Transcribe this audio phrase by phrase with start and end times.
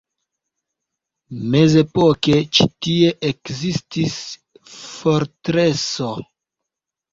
[1.55, 4.19] Mezepoke ĉi tie ekzistis
[4.81, 6.13] fortreso.